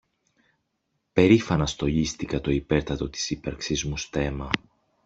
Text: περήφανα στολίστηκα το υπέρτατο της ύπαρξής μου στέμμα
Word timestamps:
περήφανα 1.13 1.65
στολίστηκα 1.65 2.41
το 2.41 2.51
υπέρτατο 2.51 3.09
της 3.09 3.29
ύπαρξής 3.29 3.83
μου 3.85 3.97
στέμμα 3.97 4.49